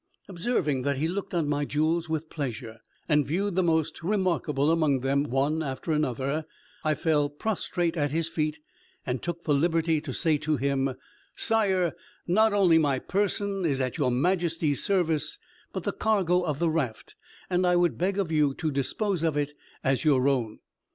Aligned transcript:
Observing 0.27 0.81
that 0.81 0.97
he 0.97 1.07
looked 1.07 1.31
on 1.31 1.47
my 1.47 1.63
jewels 1.63 2.09
with 2.09 2.27
pleasure, 2.27 2.79
and 3.07 3.23
viewed 3.27 3.53
the 3.53 3.61
most 3.61 4.01
remarkable 4.01 4.71
among 4.71 5.01
them, 5.01 5.25
one 5.25 5.61
after 5.61 5.91
another, 5.91 6.43
I 6.83 6.95
fell 6.95 7.29
prostrate 7.29 7.95
at 7.95 8.09
his 8.09 8.27
feet, 8.27 8.57
and 9.05 9.21
took 9.21 9.43
the 9.43 9.53
liberty 9.53 10.01
to 10.01 10.11
say 10.11 10.39
to 10.39 10.57
him, 10.57 10.95
"Sire, 11.35 11.93
not 12.25 12.51
only 12.51 12.79
my 12.79 12.97
person 12.97 13.63
is 13.63 13.79
at 13.79 13.99
your 13.99 14.09
majesty's 14.09 14.83
service, 14.83 15.37
but 15.71 15.83
the 15.83 15.91
cargo 15.93 16.41
of 16.41 16.57
the 16.57 16.71
raft, 16.71 17.15
and 17.47 17.67
I 17.67 17.75
would 17.75 17.99
beg 17.99 18.17
of 18.17 18.31
you 18.31 18.55
to 18.55 18.71
dispose 18.71 19.21
of 19.21 19.37
it 19.37 19.53
as 19.83 20.03
your 20.03 20.27
own." 20.27 20.61